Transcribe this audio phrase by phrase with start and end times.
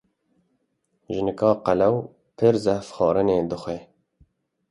[1.13, 1.97] jineka qelew
[2.37, 3.77] pir zehf xwarinê dixwe.